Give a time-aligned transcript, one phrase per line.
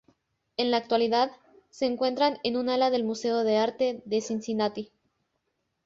[0.57, 1.29] En la actualidad,
[1.69, 4.91] se encuentran en un ala del Museo de Arte de Cincinnati.